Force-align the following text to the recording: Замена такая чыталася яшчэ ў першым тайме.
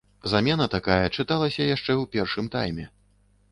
Замена 0.31 0.65
такая 0.75 1.05
чыталася 1.17 1.69
яшчэ 1.75 1.93
ў 2.01 2.09
першым 2.19 2.51
тайме. 2.59 2.85